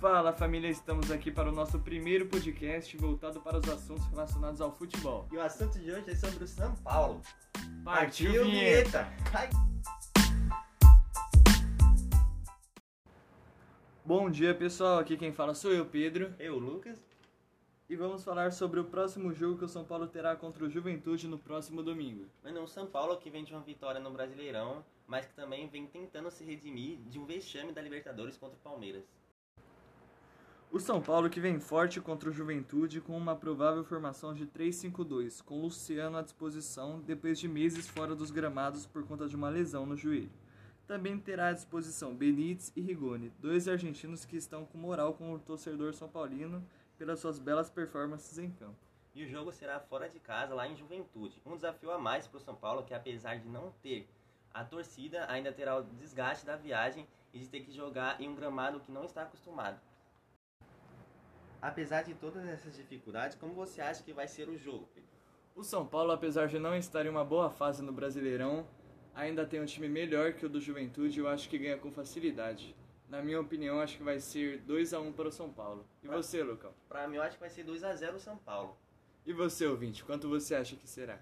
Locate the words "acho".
71.28-71.48, 73.80-73.98, 77.22-77.34